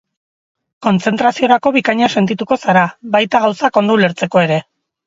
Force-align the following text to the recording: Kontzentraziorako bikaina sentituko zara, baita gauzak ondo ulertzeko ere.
Kontzentraziorako 0.87 1.73
bikaina 1.77 2.09
sentituko 2.17 2.59
zara, 2.65 2.89
baita 3.19 3.47
gauzak 3.47 3.81
ondo 3.85 4.01
ulertzeko 4.01 4.49
ere. 4.49 4.65